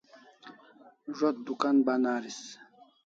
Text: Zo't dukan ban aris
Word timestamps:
Zo't 1.17 1.37
dukan 1.45 1.75
ban 1.85 2.03
aris 2.15 2.39